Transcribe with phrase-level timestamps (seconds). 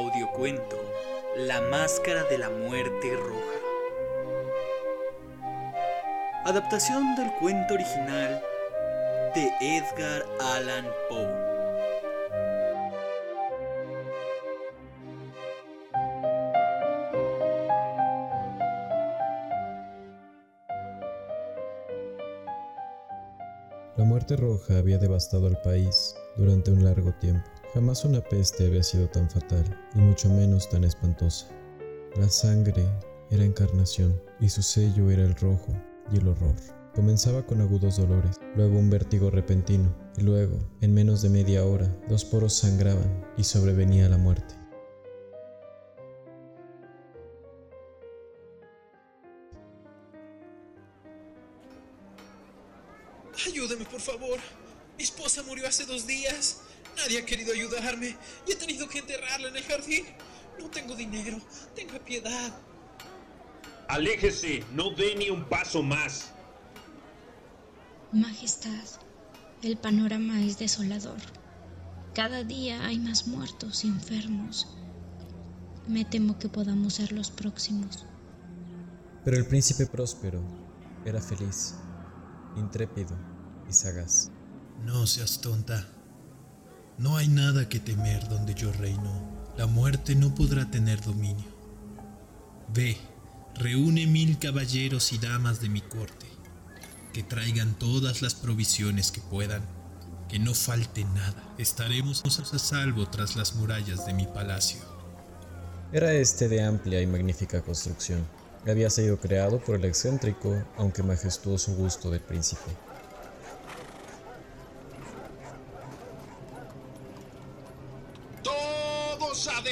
[0.00, 0.78] Audiocuento
[1.36, 3.58] La Máscara de la Muerte Roja.
[6.46, 8.42] Adaptación del cuento original
[9.34, 11.50] de Edgar Allan Poe.
[23.98, 27.59] La muerte roja había devastado al país durante un largo tiempo.
[27.72, 31.46] Jamás una peste había sido tan fatal, y mucho menos tan espantosa.
[32.16, 32.84] La sangre
[33.30, 35.72] era encarnación, y su sello era el rojo
[36.10, 36.56] y el horror.
[36.96, 41.88] Comenzaba con agudos dolores, luego un vértigo repentino, y luego, en menos de media hora,
[42.08, 44.56] los poros sangraban y sobrevenía la muerte.
[53.46, 54.40] Ayúdame, por favor.
[54.98, 56.62] Mi esposa murió hace dos días.
[57.02, 60.04] Nadie ha querido ayudarme y he tenido que enterrarla en el jardín.
[60.58, 61.40] No tengo dinero.
[61.74, 62.52] Tenga piedad.
[63.88, 66.32] Aléjese, no dé ni un paso más.
[68.12, 68.84] Majestad,
[69.62, 71.18] el panorama es desolador.
[72.14, 74.68] Cada día hay más muertos y enfermos.
[75.88, 78.04] Me temo que podamos ser los próximos.
[79.24, 80.42] Pero el príncipe próspero
[81.04, 81.74] era feliz,
[82.56, 83.16] intrépido
[83.68, 84.30] y sagaz.
[84.84, 85.99] No seas tonta.
[87.00, 89.10] No hay nada que temer donde yo reino.
[89.56, 91.46] La muerte no podrá tener dominio.
[92.74, 92.98] Ve,
[93.54, 96.26] reúne mil caballeros y damas de mi corte.
[97.14, 99.62] Que traigan todas las provisiones que puedan.
[100.28, 101.54] Que no falte nada.
[101.56, 104.80] Estaremos a salvo tras las murallas de mi palacio.
[105.94, 108.26] Era este de amplia y magnífica construcción.
[108.68, 112.76] Había sido creado por el excéntrico, aunque majestuoso gusto del príncipe.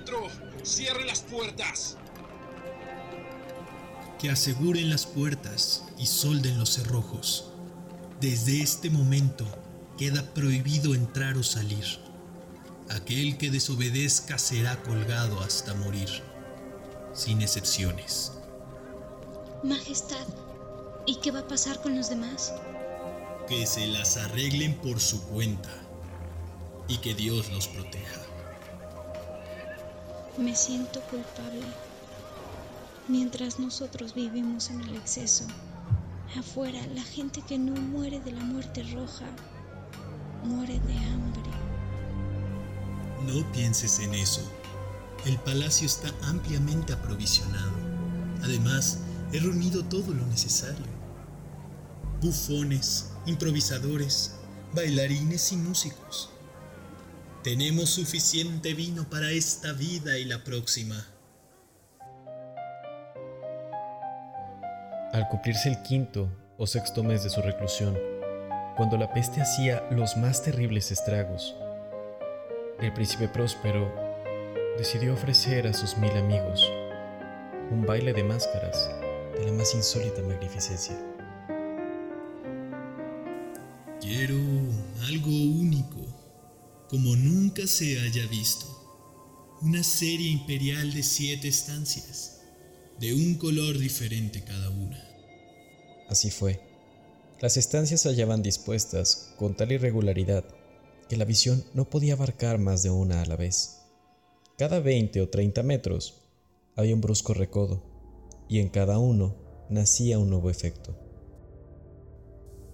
[0.00, 0.28] Adentro!
[0.62, 1.96] ¡Cierre las puertas!
[4.18, 7.52] Que aseguren las puertas y solden los cerrojos.
[8.20, 9.46] Desde este momento
[9.98, 11.84] queda prohibido entrar o salir.
[12.90, 16.08] Aquel que desobedezca será colgado hasta morir,
[17.14, 18.32] sin excepciones.
[19.62, 20.26] Majestad,
[21.06, 22.52] ¿y qué va a pasar con los demás?
[23.48, 25.70] Que se las arreglen por su cuenta
[26.88, 28.29] y que Dios los proteja.
[30.38, 31.66] Me siento culpable.
[33.08, 35.44] Mientras nosotros vivimos en el exceso,
[36.38, 39.26] afuera la gente que no muere de la muerte roja,
[40.44, 41.50] muere de hambre.
[43.26, 44.40] No pienses en eso.
[45.26, 47.72] El palacio está ampliamente aprovisionado.
[48.42, 48.98] Además,
[49.32, 50.86] he reunido todo lo necesario.
[52.22, 54.36] Bufones, improvisadores,
[54.72, 56.30] bailarines y músicos.
[57.42, 61.06] Tenemos suficiente vino para esta vida y la próxima.
[65.14, 66.28] Al cumplirse el quinto
[66.58, 67.98] o sexto mes de su reclusión,
[68.76, 71.56] cuando la peste hacía los más terribles estragos,
[72.78, 73.90] el príncipe próspero
[74.76, 76.70] decidió ofrecer a sus mil amigos
[77.70, 78.90] un baile de máscaras
[79.38, 80.94] de la más insólita magnificencia.
[83.98, 84.36] Quiero
[85.08, 85.99] algo único,
[86.90, 88.66] como nunca se haya visto.
[89.62, 92.40] Una serie imperial de siete estancias,
[92.98, 95.00] de un color diferente cada una.
[96.08, 96.60] Así fue.
[97.40, 100.44] Las estancias se hallaban dispuestas con tal irregularidad
[101.08, 103.82] que la visión no podía abarcar más de una a la vez.
[104.58, 106.24] Cada 20 o 30 metros
[106.74, 107.84] había un brusco recodo,
[108.48, 109.36] y en cada uno
[109.70, 110.98] nacía un nuevo efecto.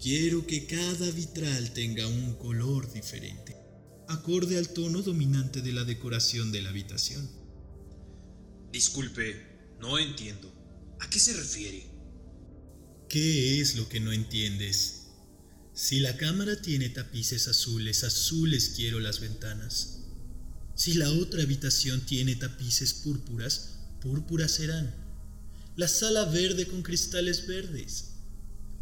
[0.00, 3.65] Quiero que cada vitral tenga un color diferente,
[4.08, 7.28] acorde al tono dominante de la decoración de la habitación.
[8.72, 10.52] Disculpe, no entiendo.
[11.00, 11.86] ¿A qué se refiere?
[13.08, 15.06] ¿Qué es lo que no entiendes?
[15.74, 19.98] Si la cámara tiene tapices azules, azules quiero las ventanas.
[20.74, 24.94] Si la otra habitación tiene tapices púrpuras, púrpuras serán.
[25.76, 28.12] La sala verde con cristales verdes.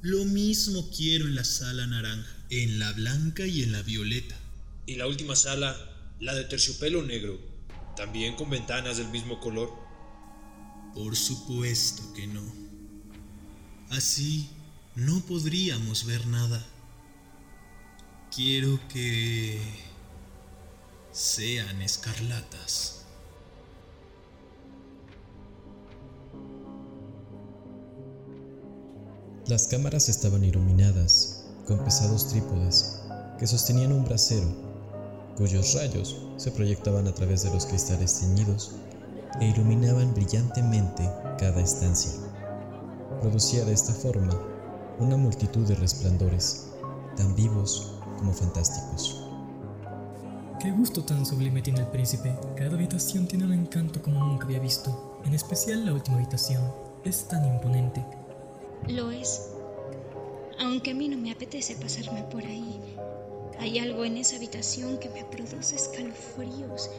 [0.02, 4.38] Lo mismo quiero en la sala naranja, en la blanca y en la violeta.
[4.86, 5.74] ¿Y la última sala,
[6.20, 7.38] la de terciopelo negro,
[7.96, 9.70] también con ventanas del mismo color?
[10.94, 12.42] Por supuesto que no.
[13.88, 14.50] Así
[14.94, 16.62] no podríamos ver nada.
[18.34, 19.58] Quiero que
[21.12, 23.06] sean escarlatas.
[29.46, 33.00] Las cámaras estaban iluminadas con pesados trípodes
[33.38, 34.63] que sostenían un brasero
[35.36, 38.72] cuyos rayos se proyectaban a través de los cristales teñidos
[39.40, 41.08] e iluminaban brillantemente
[41.38, 42.12] cada estancia.
[43.20, 44.38] Producía de esta forma
[44.98, 46.68] una multitud de resplandores,
[47.16, 49.24] tan vivos como fantásticos.
[50.60, 52.34] Qué gusto tan sublime tiene el príncipe.
[52.56, 55.20] Cada habitación tiene un encanto como nunca había visto.
[55.24, 56.62] En especial la última habitación.
[57.04, 58.02] Es tan imponente.
[58.88, 59.50] Lo es.
[60.60, 62.80] Aunque a mí no me apetece pasarme por ahí.
[63.58, 66.90] Hay algo en esa habitación que me produce escalofríos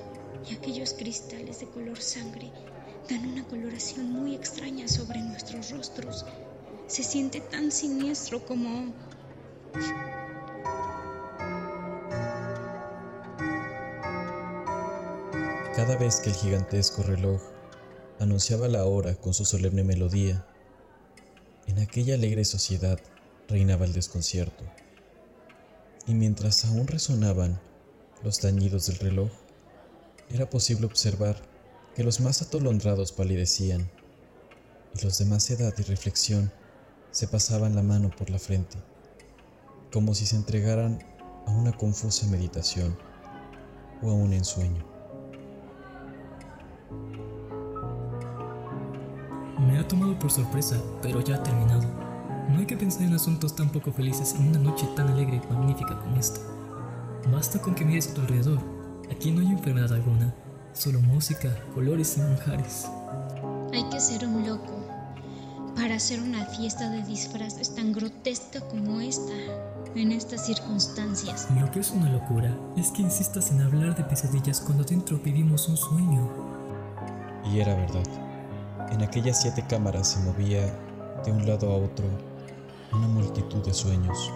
[0.50, 2.52] y aquellos cristales de color sangre
[3.10, 6.26] dan una coloración muy extraña sobre nuestros rostros.
[6.88, 8.94] Se siente tan siniestro como
[15.76, 17.42] Cada vez que el gigantesco reloj
[18.20, 20.46] anunciaba la hora con su solemne melodía,
[21.68, 22.98] en aquella alegre sociedad
[23.50, 24.64] reinaba el desconcierto.
[26.08, 27.60] Y mientras aún resonaban
[28.24, 29.32] los tañidos del reloj,
[30.30, 31.38] era posible observar
[31.96, 33.90] que los más atolondrados palidecían
[34.94, 36.52] y los de más edad y reflexión
[37.12, 38.78] se pasaban la mano por la frente,
[39.92, 41.00] como si se entregaran
[41.48, 42.98] a una confusa meditación
[44.02, 44.86] o a un ensueño.
[49.60, 52.05] Me ha tomado por sorpresa, pero ya ha terminado.
[52.50, 55.54] No hay que pensar en asuntos tan poco felices en una noche tan alegre y
[55.54, 56.40] magnífica como esta.
[57.32, 58.60] Basta con que mires a tu alrededor.
[59.12, 60.34] Aquí no hay enfermedad alguna,
[60.74, 62.88] solo música, colores y manjares.
[63.74, 64.86] hay que ser un loco
[65.76, 69.34] para hacer una fiesta de disfraces tan grotesca como esta
[69.96, 71.48] en estas circunstancias.
[71.60, 75.68] Lo que es una locura es que insistas en hablar de pesadillas cuando dentro vivimos
[75.70, 76.30] un sueño.
[77.46, 78.06] Y era verdad.
[78.92, 80.66] En aquellas siete cámaras se movía
[81.26, 82.06] de un lado a otro
[82.96, 84.32] una multitud de sueños,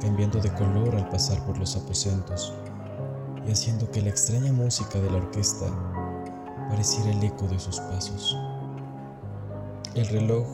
[0.00, 2.52] cambiando de color al pasar por los aposentos
[3.46, 5.66] y haciendo que la extraña música de la orquesta
[6.68, 8.36] pareciera el eco de sus pasos.
[9.94, 10.46] El reloj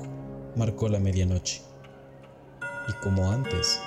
[0.56, 1.62] marcó la medianoche
[2.88, 3.80] y como antes,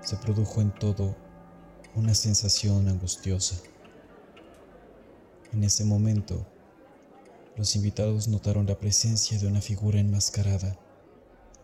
[0.00, 1.27] se produjo en todo
[1.98, 3.60] una sensación angustiosa.
[5.52, 6.46] En ese momento,
[7.56, 10.78] los invitados notaron la presencia de una figura enmascarada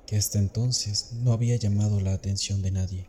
[0.07, 3.09] que hasta entonces no había llamado la atención de nadie.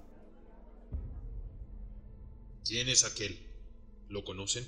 [2.63, 3.37] ¿Quién es aquel?
[4.09, 4.65] ¿Lo conocen?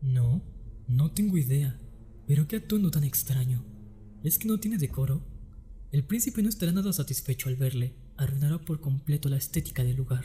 [0.00, 0.42] No,
[0.88, 1.78] no tengo idea.
[2.26, 3.64] Pero qué atuendo tan extraño.
[4.22, 5.22] ¿Es que no tiene decoro?
[5.90, 7.94] El príncipe no estará nada satisfecho al verle.
[8.16, 10.24] Arruinará por completo la estética del lugar.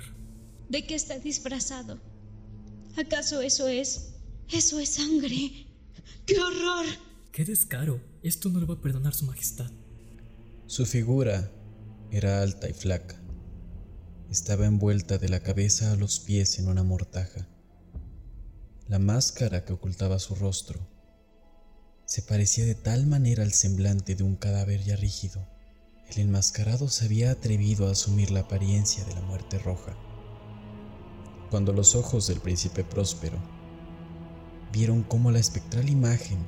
[0.70, 2.00] ¿De qué está disfrazado?
[2.98, 4.14] ¿Acaso eso es...
[4.52, 5.68] eso es sangre?
[6.26, 6.86] ¡Qué horror!
[7.32, 8.02] ¡Qué descaro!
[8.24, 9.70] Esto no lo va a perdonar su majestad.
[10.68, 11.52] Su figura
[12.12, 13.22] era alta y flaca.
[14.30, 17.48] Estaba envuelta de la cabeza a los pies en una mortaja.
[18.88, 20.88] La máscara que ocultaba su rostro
[22.06, 25.48] se parecía de tal manera al semblante de un cadáver ya rígido
[26.10, 29.98] el enmascarado se había atrevido a asumir la apariencia de la muerte roja.
[31.50, 33.38] Cuando los ojos del príncipe próspero
[34.72, 36.40] vieron cómo la espectral imagen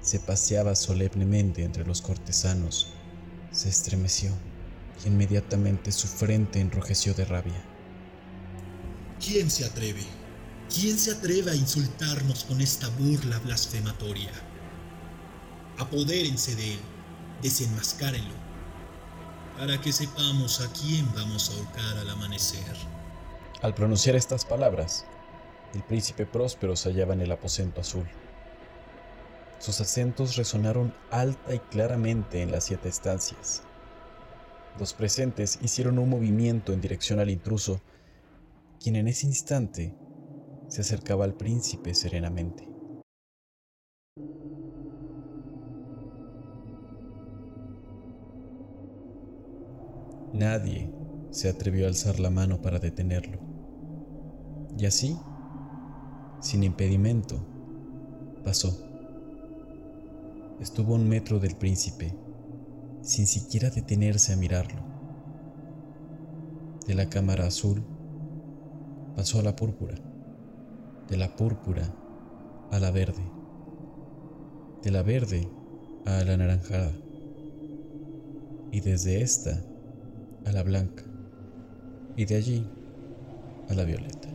[0.00, 2.88] se paseaba solemnemente entre los cortesanos,
[3.50, 4.32] se estremeció
[5.04, 7.62] y inmediatamente su frente enrojeció de rabia.
[9.24, 10.04] ¿Quién se atreve?
[10.72, 14.30] ¿Quién se atreve a insultarnos con esta burla blasfematoria?
[15.78, 16.80] Apodérense de él,
[17.42, 18.48] desenmascárenlo
[19.58, 22.97] para que sepamos a quién vamos a ahorcar al amanecer.
[23.60, 25.04] Al pronunciar estas palabras,
[25.74, 28.06] el príncipe próspero se hallaba en el aposento azul.
[29.58, 33.64] Sus acentos resonaron alta y claramente en las siete estancias.
[34.78, 37.80] Los presentes hicieron un movimiento en dirección al intruso,
[38.80, 39.92] quien en ese instante
[40.68, 42.68] se acercaba al príncipe serenamente.
[50.32, 50.97] Nadie
[51.30, 53.38] se atrevió a alzar la mano para detenerlo.
[54.78, 55.16] Y así,
[56.40, 57.40] sin impedimento,
[58.44, 58.76] pasó.
[60.60, 62.14] Estuvo un metro del príncipe,
[63.02, 64.82] sin siquiera detenerse a mirarlo.
[66.86, 67.84] De la cámara azul
[69.14, 69.96] pasó a la púrpura,
[71.08, 71.94] de la púrpura
[72.70, 73.22] a la verde,
[74.82, 75.48] de la verde
[76.06, 76.92] a la naranjada,
[78.70, 79.62] y desde esta
[80.44, 81.07] a la blanca
[82.18, 82.66] y de allí
[83.68, 84.28] a la violeta.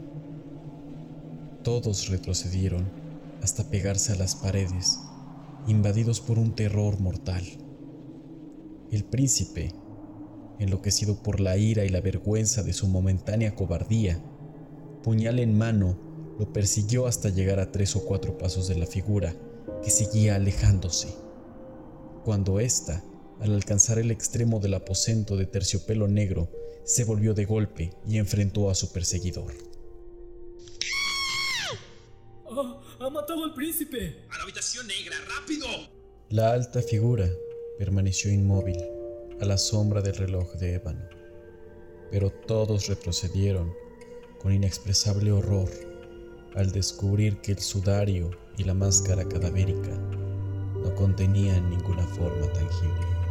[1.63, 2.89] Todos retrocedieron
[3.41, 5.01] hasta pegarse a las paredes
[5.67, 7.43] invadidos por un terror mortal.
[8.89, 9.73] El príncipe,
[10.59, 14.17] enloquecido por la ira y la vergüenza de su momentánea cobardía,
[15.03, 15.97] puñal en mano,
[16.39, 19.35] lo persiguió hasta llegar a tres o cuatro pasos de la figura,
[19.83, 21.13] que seguía alejándose.
[22.23, 23.03] Cuando ésta,
[23.41, 26.49] al alcanzar el extremo del aposento de terciopelo negro,
[26.83, 29.53] se volvió de golpe y enfrentó a su perseguidor.
[32.45, 32.81] ¡Oh!
[32.99, 34.25] ¡Ha matado al príncipe!
[34.29, 35.67] ¡A la habitación negra, rápido!
[36.29, 37.29] La alta figura
[37.77, 38.77] permaneció inmóvil
[39.41, 41.03] a la sombra del reloj de ébano,
[42.11, 43.73] pero todos retrocedieron
[44.39, 45.69] con inexpresable horror
[46.55, 49.97] al descubrir que el sudario y la máscara cadavérica
[50.83, 53.22] no contenían ninguna forma tangible.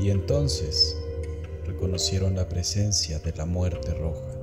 [0.00, 0.96] Y entonces
[1.66, 4.34] reconocieron la presencia de la muerte roja,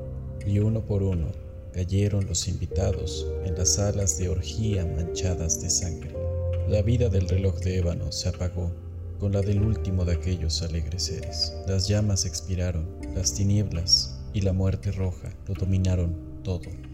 [0.46, 1.32] y uno por uno
[1.74, 6.14] cayeron los invitados en las salas de orgía manchadas de sangre.
[6.68, 8.72] La vida del reloj de ébano se apagó
[9.20, 11.54] con la del último de aquellos alegres seres.
[11.68, 16.91] Las llamas expiraron, las tinieblas y la muerte roja lo dominaron todo.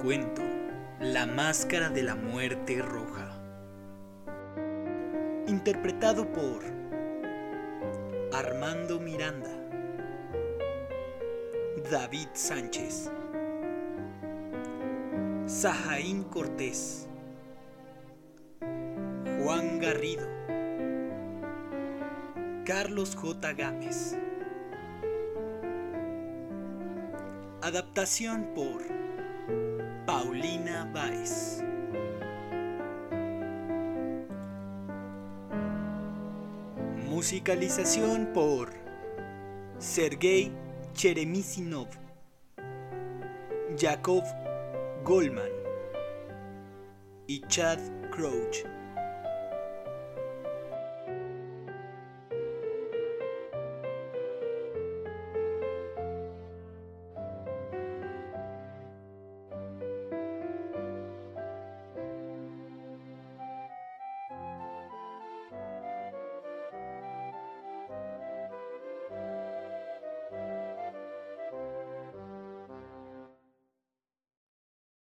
[0.00, 0.40] Audiocuento
[1.00, 3.38] La Máscara de la Muerte Roja.
[5.46, 6.64] Interpretado por
[8.32, 9.50] Armando Miranda,
[11.90, 13.10] David Sánchez,
[15.44, 17.06] Sajaín Cortés,
[19.42, 20.26] Juan Garrido,
[22.64, 23.52] Carlos J.
[23.52, 24.16] Gámez.
[27.60, 29.09] Adaptación por
[30.22, 31.62] Paulina Baez.
[37.08, 38.68] Musicalización por
[39.78, 40.52] Sergei
[40.92, 41.88] Cheremisinov,
[43.78, 44.24] Yakov
[45.04, 45.52] Goldman
[47.26, 47.78] y Chad
[48.10, 48.69] Crouch.